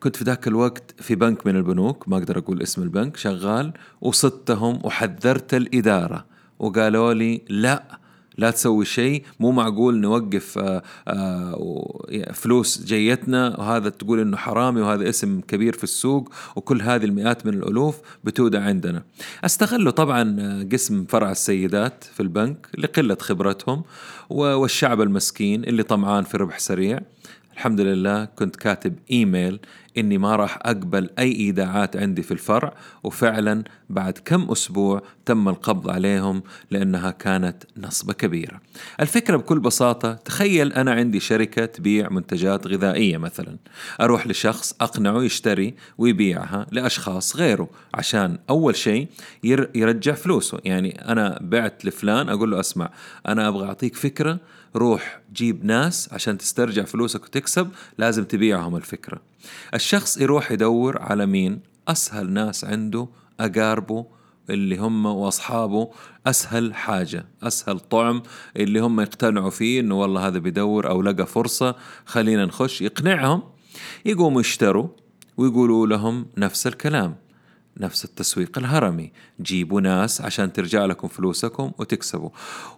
[0.00, 4.78] كنت في ذاك الوقت في بنك من البنوك ما أقدر أقول اسم البنك شغال وصدتهم
[4.84, 6.24] وحذرت الإدارة
[6.58, 7.99] وقالوا لي لا
[8.40, 15.08] لا تسوي شيء مو معقول نوقف آه، آه، فلوس جيتنا وهذا تقول إنه حرامي وهذا
[15.08, 19.02] اسم كبير في السوق وكل هذه المئات من الألوف بتودع عندنا.
[19.44, 23.82] استغلوا طبعا آه، قسم فرع السيدات في البنك لقلة خبرتهم
[24.30, 27.00] والشعب المسكين اللي طمعان في ربح سريع.
[27.60, 29.60] الحمد لله كنت كاتب إيميل
[29.98, 35.90] إني ما راح أقبل أي إيداعات عندي في الفرع وفعلا بعد كم أسبوع تم القبض
[35.90, 38.60] عليهم لأنها كانت نصبة كبيرة.
[39.00, 43.56] الفكرة بكل بساطة تخيل أنا عندي شركة تبيع منتجات غذائية مثلا،
[44.00, 49.08] أروح لشخص أقنعه يشتري ويبيعها لأشخاص غيره عشان أول شيء
[49.74, 52.90] يرجع فلوسه، يعني أنا بعت لفلان أقول له أسمع
[53.28, 54.38] أنا أبغى أعطيك فكرة
[54.76, 59.20] روح جيب ناس عشان تسترجع فلوسك وتكسب لازم تبيعهم الفكرة.
[59.74, 63.08] الشخص يروح يدور على مين؟ أسهل ناس عنده
[63.40, 64.06] أقاربه
[64.50, 65.90] اللي هم وأصحابه
[66.26, 68.22] أسهل حاجة أسهل طعم
[68.56, 72.82] اللي هم يقتنعوا فيه إنه والله هذا بيدور أو لقى فرصة خلينا نخش.
[72.82, 73.42] يقنعهم
[74.04, 74.88] يقوموا يشتروا
[75.36, 77.16] ويقولوا لهم نفس الكلام.
[77.76, 79.12] نفس التسويق الهرمي.
[79.42, 82.30] جيبوا ناس عشان ترجع لكم فلوسكم وتكسبوا.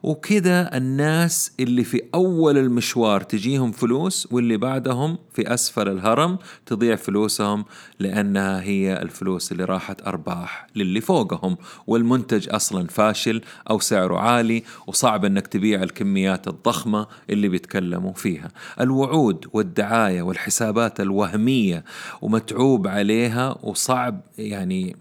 [0.02, 7.64] وكذا الناس اللي في أول المشوار تجيهم فلوس واللي بعدهم في أسفل الهرم تضيع فلوسهم
[7.98, 11.56] لأنها هي الفلوس اللي راحت أرباح للي فوقهم.
[11.86, 18.48] والمنتج أصلا فاشل أو سعره عالي وصعب أنك تبيع الكميات الضخمة اللي بيتكلموا فيها.
[18.80, 21.84] الوعود والدعاية والحسابات الوهمية
[22.22, 24.91] ومتعوب عليها وصعب يعني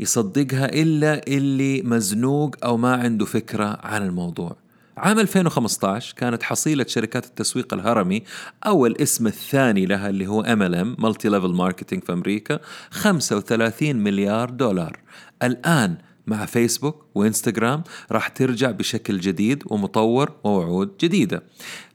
[0.00, 4.56] يصدقها إلا اللي مزنوق أو ما عنده فكرة عن الموضوع.
[4.96, 8.22] عام 2015 كانت حصيلة شركات التسويق الهرمي
[8.66, 14.98] أو الاسم الثاني لها اللي هو MLM multi level marketing في أمريكا 35 مليار دولار.
[15.42, 21.42] الآن مع فيسبوك وإنستغرام راح ترجع بشكل جديد ومطور ووعود جديدة.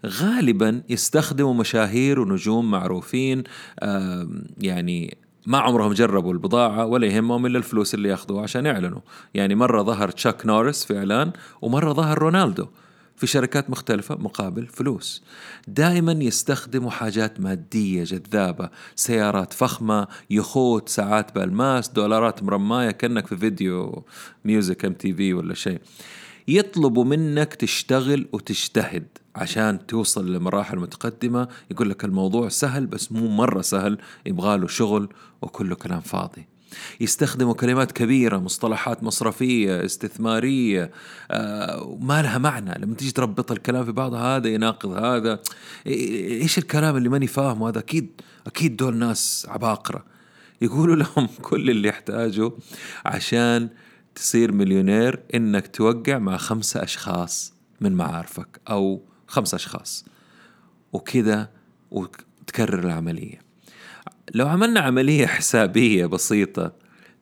[0.06, 3.44] غالبا يستخدموا مشاهير ونجوم معروفين
[4.62, 9.00] يعني ما عمرهم جربوا البضاعة ولا يهمهم إلا الفلوس اللي ياخذوها عشان يعلنوا.
[9.34, 11.32] يعني مرة ظهر تشاك نورس في إعلان
[11.62, 12.68] ومرة ظهر رونالدو
[13.16, 15.24] في شركات مختلفة مقابل فلوس.
[15.68, 24.06] دائما يستخدموا حاجات مادية جذابة سيارات فخمة يخوت ساعات بالماس دولارات مرماية كأنك في فيديو
[24.46, 25.80] music MTV ولا شيء.
[26.48, 33.62] يطلبوا منك تشتغل وتجتهد عشان توصل لمراحل متقدمة يقول لك الموضوع سهل بس مو مرة
[33.62, 35.10] سهل يبغاله شغل
[35.42, 36.48] وكله كلام فاضي.
[37.02, 40.92] يستخدموا كلمات كبيرة مصطلحات مصرفية استثمارية
[41.32, 42.80] آه ما لها معنى.
[42.80, 45.40] لما تيجي تربط الكلام في بعض هذا يناقض هذا.
[45.88, 50.06] إيش الكلام اللي ماني فاهمه؟ هذا أكيد أكيد دول ناس عباقرة.
[50.62, 52.52] يقولوا لهم كل اللي يحتاجه
[53.06, 53.70] عشان
[54.18, 60.06] تصير مليونير إنك توقع مع خمسة أشخاص من معارفك أو خمسة أشخاص.
[60.94, 61.50] وكذا
[61.92, 63.42] وتكرر العملية.
[64.36, 66.72] لو عملنا عملية حسابية بسيطة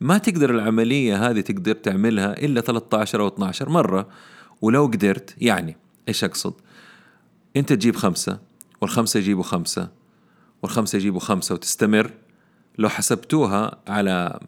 [0.01, 4.10] ما تقدر العملية هذه تقدر تعملها إلا 13 أو 12 مرة.
[4.62, 5.77] ولو قدرت يعني
[6.08, 6.53] إيش أقصد؟
[7.55, 8.39] أنت تجيب خمسة
[8.81, 9.89] والخمسة يجيبوا خمسة
[10.63, 12.12] والخمسة يجيبوا خمسة وتستمر.
[12.77, 14.39] لو حسبتوها على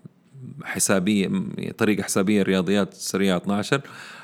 [0.63, 1.30] حسابية
[1.78, 3.82] طريقة حسابية رياضيات سريعة 12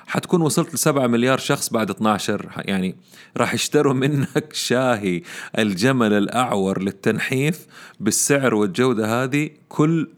[0.08, 2.96] حتكون وصلت لسبعة مليار شخص بعد 12 يعني
[3.38, 5.22] راح يشتروا منك شاهي
[5.58, 7.68] الجمل الأعور للتنحيف
[8.00, 10.10] بالسعر والجودة هذه كل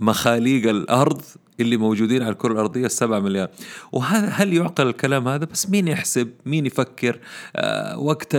[0.00, 1.22] مخاليق الأرض
[1.60, 3.48] اللي موجودين على الكرة الأرضية السبعة مليار.
[3.92, 7.18] وهذا هل يعقل الكلام هذا؟ بس مين يحسب؟ مين يفكر؟
[7.56, 8.34] آه وقت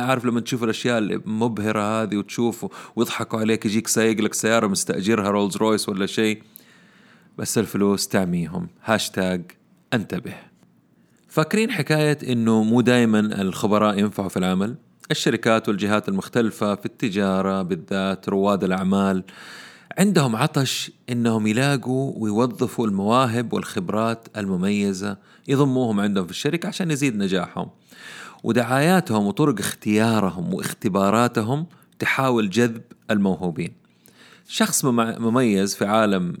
[0.00, 5.56] عارف لما تشوف الأشياء المبهرة هذه وتشوف ويضحكوا عليك يجيك سايق لك سيارة مستأجرها رولز
[5.56, 6.42] رويس ولا شيء.
[7.38, 8.68] بس الفلوس تعميهم.
[8.84, 9.42] هاشتاج
[9.92, 10.34] انتبه.
[11.28, 14.74] فاكرين حكاية إنه مو دائما الخبراء ينفعوا في العمل؟
[15.10, 19.24] الشركات والجهات المختلفة في التجارة بالذات رواد الأعمال.
[19.98, 25.16] عندهم عطش إنهم يلاقوا ويوظفوا المواهب والخبرات المميزة
[25.48, 27.70] يضموهم عندهم في الشركة عشان يزيد نجاحهم.
[28.44, 31.66] ودعاياتهم وطرق اختيارهم واختباراتهم
[31.98, 33.72] تحاول جذب الموهوبين.
[34.48, 36.36] شخص مميز في عالم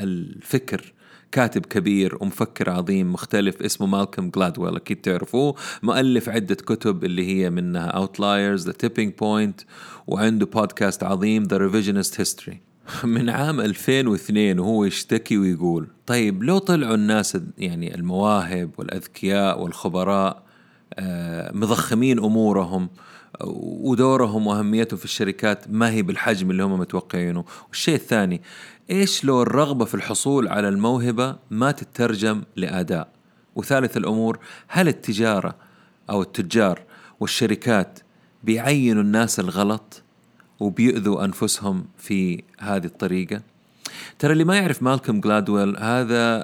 [0.00, 0.92] الفكر
[1.32, 5.54] كاتب كبير ومفكر عظيم مختلف اسمه مالكم جلادويل أكيد تعرفوه.
[5.82, 9.60] مؤلف عدة كتب اللي هي منها Outliers The Tipping Point
[10.06, 12.60] وعنده بودكاست عظيم The Revisionist History
[13.04, 20.42] من عام 2002 وهو يشتكي ويقول طيب لو طلعوا الناس يعني المواهب والأذكياء والخبراء
[20.94, 22.88] آه، مضخمين أمورهم
[23.44, 28.42] ودورهم وأهميتهم في الشركات ما هي بالحجم اللي هم متوقعينه؟ والشيء الثاني
[28.90, 33.08] إيش لو الرغبة في الحصول على الموهبة ما تترجم لأداء؟
[33.54, 35.54] وثالث الأمور هل التجارة
[36.10, 36.82] أو التجار
[37.20, 37.98] والشركات
[38.44, 40.02] بيعينوا الناس الغلط
[40.60, 43.42] وبيؤذوا أنفسهم في هذه الطريقة؟
[44.18, 46.42] ترى اللي ما يعرف مالكم جلادويل هذا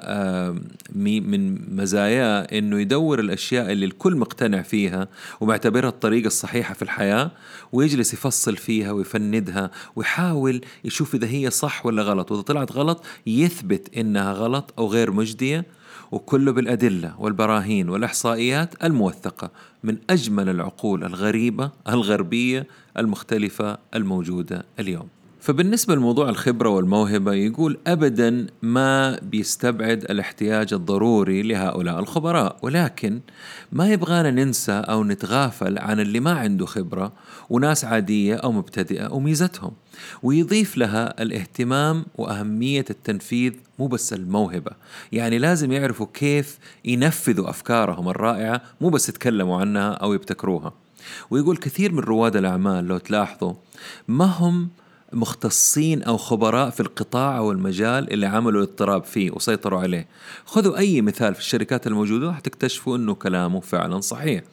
[0.95, 5.07] من مزاياه إنه يدور الأشياء اللي الكل مقتنع فيها
[5.41, 7.31] ومعتبرها الطريقة الصحيحة في الحياة
[7.71, 13.97] ويجلس يفصل فيها ويفندها ويحاول يشوف إذا هي صح ولا غلط وإذا طلعت غلط يثبت
[13.97, 15.65] إنها غلط أو غير مجدية
[16.11, 19.51] وكله بالأدلة والبراهين والإحصائيات الموثقة
[19.83, 25.07] من أجمل العقول الغريبة الغربية المختلفة الموجودة اليوم.
[25.43, 33.19] فبالنسبة لموضوع الخبرة والموهبة يقول أبدا ما بيستبعد الاحتياج الضروري لهؤلاء الخبراء ولكن
[33.71, 37.13] ما يبغانا ننسى أو نتغافل عن اللي ما عنده خبرة
[37.49, 39.71] وناس عادية أو مبتدئة وميزتهم
[40.23, 44.71] ويضيف لها الاهتمام وأهمية التنفيذ مو بس الموهبة.
[45.11, 50.73] يعني لازم يعرفوا كيف ينفذوا أفكارهم الرائعة مو بس يتكلموا عنها أو يبتكروها.
[51.29, 53.53] ويقول كثير من رواد الأعمال لو تلاحظوا
[54.07, 54.69] ما هم
[55.13, 60.07] مختصين أو خبراء في القطاع أو المجال اللي عملوا اضطراب فيه وسيطروا عليه.
[60.45, 62.39] خذوا أي مثال في الشركات الموجودة راح
[62.95, 64.43] أنه كلامه فعلا صحيح.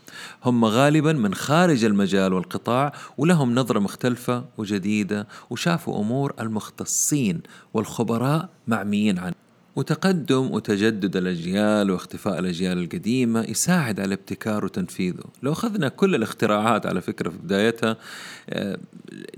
[0.45, 7.41] هم غالبا من خارج المجال والقطاع ولهم نظرة مختلفة وجديدة وشافوا أمور المختصين
[7.75, 9.50] والخبراء معميين عنها.
[9.81, 15.25] وتقدم وتجدد الأجيال واختفاء الأجيال القديمة يساعد على ابتكار وتنفيذه.
[15.43, 17.97] لو أخذنا كل الاختراعات على فكرة في بدايتها
[18.51, 18.79] آه،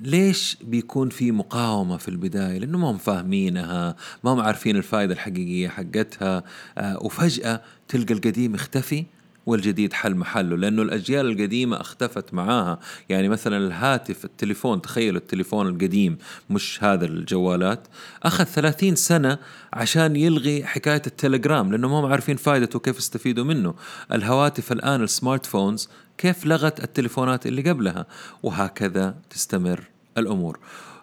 [0.01, 5.69] ليش بيكون في مقاومة في البداية؟ لأنه ما هم فاهمينها ما هم عارفين الفائدة الحقيقية
[5.69, 6.43] حقتها
[6.79, 9.05] آه، وفجأة تلقى القديم اختفي
[9.47, 12.79] والجديد حل محله لأنه الأجيال القديمة اختفت معاها.
[13.09, 16.19] يعني مثلا الهاتف التليفون تخيلوا التليفون القديم
[16.51, 17.89] مش هذا الجوالات.
[18.23, 19.39] أخذ ثلاثين سنة
[19.73, 23.75] عشان يلغي حكاية التليجرام لأنه ما هم عارفين فائدته وكيف يستفيدوا منه.
[24.13, 28.07] الهواتف الآن السمارت فونز كيف لغت التليفونات اللي قبلها؟
[28.43, 29.81] وهكذا تستمر
[30.19, 30.59] الأمور.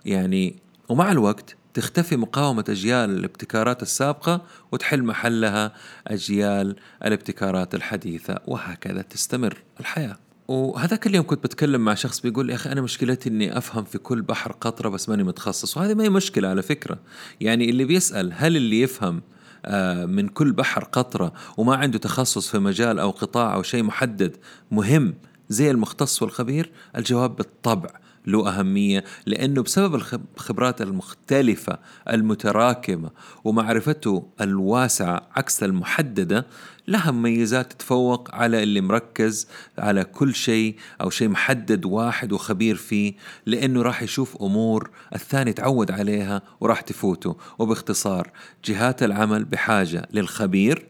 [0.05, 0.55] يعني
[0.89, 5.73] ومع الوقت تختفي مقاومة أجيال الابتكارات السابقة وتحل محلها
[6.07, 10.17] أجيال الابتكارات الحديثة وهكذا تستمر الحياة.
[10.47, 14.21] وهذاك اليوم كنت بتكلم مع شخص بيقول يا أخي أنا مشكلتي إني أفهم في كل
[14.21, 15.77] بحر قطرة بس ماني متخصص.
[15.77, 16.99] وهذه ما هي مشكلة على فكرة.
[17.41, 19.21] يعني اللي بيسأل هل اللي يفهم
[19.65, 24.37] آه، من كل بحر قطرة وما عنده تخصص في مجال أو قطاع أو شيء محدد
[24.71, 25.13] مهم
[25.49, 27.89] زي المختص والخبير؟ الجواب بالطبع.
[28.27, 31.79] له أهمية لأنه بسبب الخبرات المختلفة
[32.09, 33.09] المتراكمة
[33.43, 36.45] ومعرفته الواسعة عكس المحددة
[36.87, 43.13] لها مميزات تتفوق على اللي مركز على كل شيء أو شيء محدد واحد وخبير فيه
[43.45, 47.37] لأنه راح يشوف أمور الثاني تعود عليها وراح تفوته.
[47.59, 48.31] وباختصار
[48.65, 50.87] جهات العمل بحاجة للخبير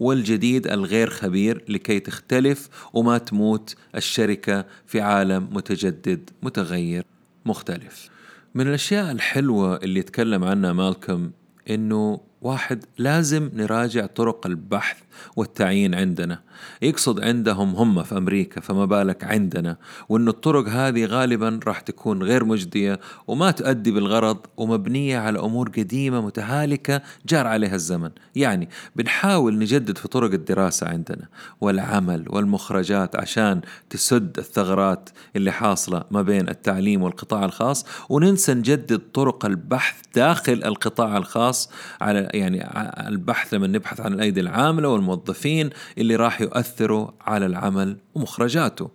[0.00, 7.04] والجديد الغير خبير لكي تختلف وما تموت الشركة في عالم متجدد متغير
[7.46, 8.08] مختلف.
[8.54, 11.30] من الأشياء الحلوة اللي يتكلم عنها مالكم
[11.70, 14.96] إنه واحد لازم نراجع طرق البحث
[15.36, 16.40] والتعيين عندنا
[16.82, 19.76] يقصد عندهم هم في أمريكا فما بالك عندنا؟
[20.08, 26.20] وأن الطرق هذه غالبا راح تكون غير مجدية وما تؤدي بالغرض ومبنية على أمور قديمة
[26.20, 28.10] متهالكة جار عليها الزمن.
[28.34, 31.28] يعني بنحاول نجدد في طرق الدراسة عندنا
[31.60, 39.44] والعمل والمخرجات عشان تسد الثغرات اللي حاصلة ما بين التعليم والقطاع الخاص وننسى نجدد طرق
[39.44, 42.68] البحث داخل القطاع الخاص على يعني
[43.08, 48.90] البحث لما نبحث عن الأيدي العاملة والموظفين اللي راح يؤثروا على العمل ومخرجاته.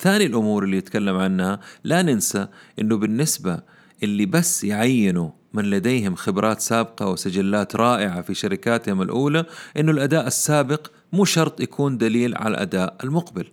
[0.00, 2.46] ثاني الأمور اللي يتكلم عنها لا ننسى
[2.78, 3.60] أنه بالنسبة
[4.02, 9.44] اللي بس يعينوا من لديهم خبرات سابقة وسجلات رائعة في شركاتهم الأولى
[9.76, 13.46] أنه الأداء السابق مو شرط يكون دليل على الأداء المقبل.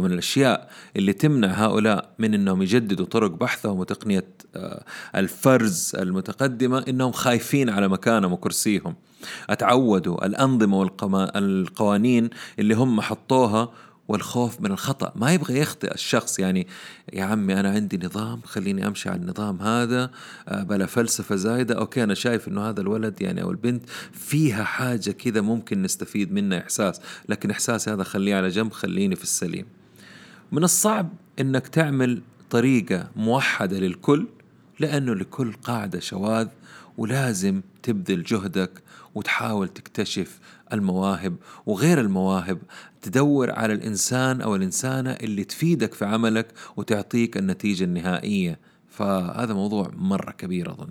[0.00, 4.84] ومن الأشياء اللي تمنع هؤلاء من أنهم يجددوا طرق بحثهم وتقنية آه،
[5.16, 8.94] الفرز المتقدمة أنهم خايفين على مكانهم وكرسيهم.
[9.50, 13.72] أتعودوا الأنظمة والقوانين اللي هم حطوها
[14.08, 15.12] والخوف من الخطأ.
[15.16, 16.66] ما يبغى يخطئ الشخص يعني
[17.12, 20.10] يا عمي أنا عندي نظام خليني أمشي على النظام هذا
[20.48, 21.74] آه، بلا فلسفة زايدة.
[21.74, 26.58] أوكي أنا شايف أنه هذا الولد يعني أو البنت فيها حاجة كذا ممكن نستفيد منها
[26.58, 29.79] إحساس لكن إحساسي هذا خليه على جنب خليني في السليم.
[30.52, 31.08] من الصعب
[31.40, 34.26] أنك تعمل طريقة موحدة للكل
[34.80, 36.48] لأنه لكل قاعدة شواذ
[36.98, 38.82] ولازم تبذل جهدك
[39.14, 40.38] وتحاول تكتشف
[40.72, 41.36] المواهب
[41.66, 42.58] وغير المواهب.
[43.02, 46.46] تدور على الإنسان أو الإنسانة اللي تفيدك في عملك
[46.76, 48.58] وتعطيك النتيجة النهائية.
[48.88, 50.90] فهذا موضوع مرة كبير أظن.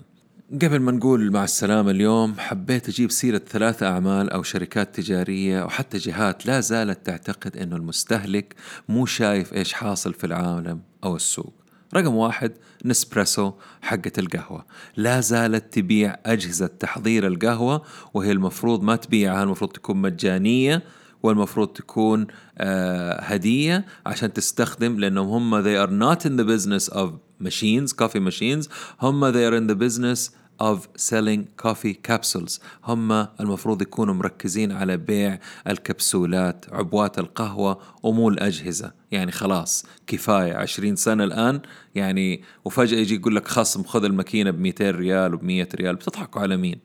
[0.52, 5.68] قبل ما نقول مع السلامة اليوم حبيت أجيب سيرة ثلاثة أعمال أو شركات تجارية أو
[5.68, 8.54] حتى جهات لا زالت تعتقد أنه المستهلك
[8.88, 11.54] مو شايف إيش حاصل في العالم أو السوق.
[11.94, 12.52] رقم واحد
[12.84, 14.66] نسبريسو حقة القهوة.
[14.96, 17.82] لا زالت تبيع أجهزة تحضير القهوة
[18.14, 20.82] وهي المفروض ما تبيعها المفروض تكون مجانية
[21.22, 22.26] والمفروض تكون
[22.58, 27.08] آه هدية عشان تستخدم لأنهم هم they are not in the business of
[27.40, 28.68] machines coffee machines.
[29.00, 32.60] هم they are in the business of selling coffee capsules.
[32.84, 35.38] هم المفروض يكونوا مركزين على بيع
[35.68, 40.54] الكبسولات عبوات القهوة ومو الأجهزة يعني خلاص كفاية.
[40.54, 41.60] عشرين سنة الآن
[41.94, 45.96] يعني وفجأة يجي يقول لك خصم خذ الماكينة ب 200 ريال وب 100 ريال.
[45.96, 46.80] بتضحكوا على مين؟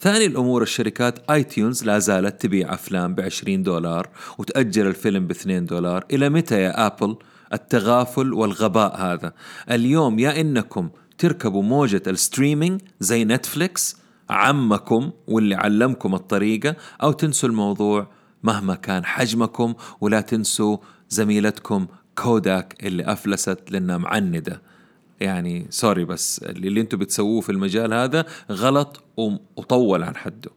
[0.00, 5.66] ثاني الأمور الشركات iTunes لا زالت تبيع أفلام ب 20 دولار وتأجر الفيلم ب 2
[5.66, 6.04] دولار.
[6.10, 7.16] إلى متى يا أبل؟
[7.52, 9.32] التغافل والغباء هذا.
[9.70, 10.88] اليوم يا إنكم
[11.18, 13.96] تركبوا موجة ال streaming زي نتفليكس
[14.30, 18.10] عمكم واللي علمكم الطريقة أو تنسوا الموضوع
[18.42, 20.76] مهما كان حجمكم ولا تنسوا
[21.10, 24.62] زميلتكم كوداك اللي أفلست لأنها معندة.
[25.20, 29.02] يعني سوري بس اللي, أنتم بتسووه في المجال هذا غلط
[29.56, 30.50] وطول عن حده.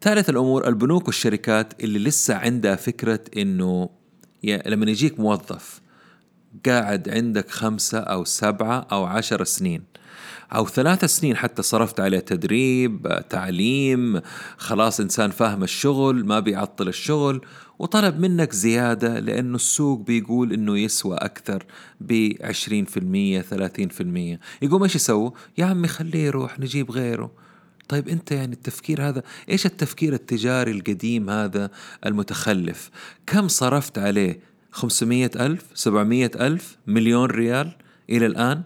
[0.00, 3.88] ثالث الأمور البنوك والشركات اللي لسه عندها فكرة إنه
[4.44, 5.80] لما يجيك موظف
[6.66, 9.82] قاعد عندك خمسة أو سبعة أو عشر سنين
[10.54, 14.20] أو ثلاث سنين حتى صرفت عليه تدريب تعليم
[14.56, 17.40] خلاص إنسان فاهم الشغل ما بيعطل الشغل
[17.78, 21.64] وطلب منك زيادة لأنه السوق بيقول إنه يسوى أكثر
[23.42, 24.40] ثلاثين في المية.
[24.62, 27.32] يقوم إيش يسوي؟ يا عمي خليه يروح نجيب غيره.
[27.88, 31.70] طيب أنت يعني التفكير هذا إيش التفكير التجاري القديم هذا
[32.06, 32.90] المتخلف؟
[33.26, 34.40] كم صرفت عليه
[34.72, 37.72] 500 ألف 700 ألف مليون ريال
[38.10, 38.62] إلى الآن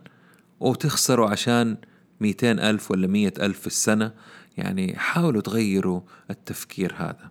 [0.60, 1.76] وتخسروا عشان
[2.20, 4.12] 200 ألف ولا 100 ألف في السنة.
[4.56, 6.00] يعني حاولوا تغيروا
[6.30, 7.30] التفكير هذا.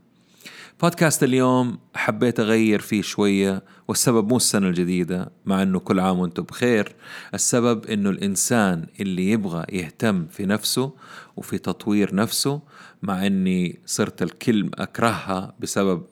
[0.82, 6.44] بودكاست اليوم حبيت أغير فيه شوية والسبب مو السنة الجديدة مع أنه كل عام وأنتم
[6.44, 6.96] بخير.
[7.34, 10.94] السبب أنه الإنسان اللي يبغى يهتم في نفسه
[11.36, 12.62] وفي تطوير نفسه
[13.02, 16.04] مع أني صرت الكلمة أكرهها بسبب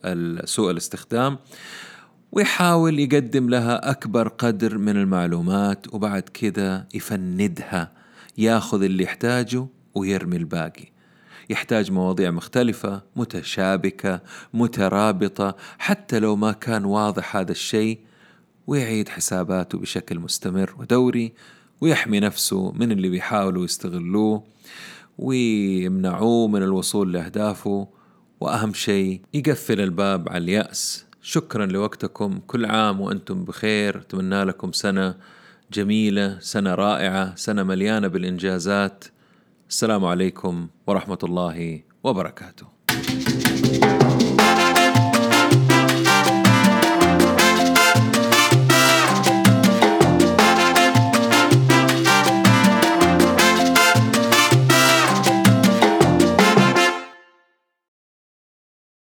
[0.46, 1.38] سوء الاستخدام.
[2.32, 7.92] ويحاول يقدم لها أكبر قدر من المعلومات وبعد كده يفندها
[8.38, 10.86] ياخذ اللي يحتاجه ويرمي الباقي.
[11.50, 14.22] يحتاج مواضيع مختلفة متشابكة
[14.54, 18.00] مترابطة حتى لو ما كان واضح هذا الشيء
[18.68, 21.34] ويعيد حساباته بشكل مستمر ودوري
[21.82, 24.44] ويحمي نفسه من اللي بيحاولوا يستغلوه
[25.18, 27.88] ويمنعوه من الوصول لأهدافه
[28.40, 31.11] وأهم شيء يقفل الباب على اليأس.
[31.22, 32.40] شكرا لوقتكم.
[32.48, 33.98] كل عام وأنتم بخير.
[33.98, 35.16] أتمنى لكم سنة
[35.72, 39.06] جميلة سنة رائعة سنة مليانة بالإنجازات.
[39.70, 42.68] السلام عليكم ورحمة الله وبركاته.